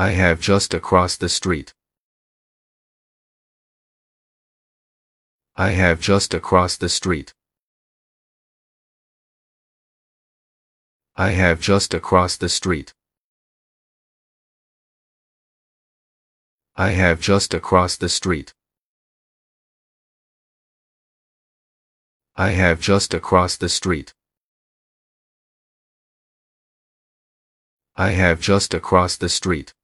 [0.00, 1.74] I have just across the street.
[5.56, 7.34] I have just across the street.
[11.16, 12.94] I have just across the street.
[16.76, 18.54] I have just across the street.
[22.36, 24.14] I have just across the street.
[27.96, 29.74] I have just across the street.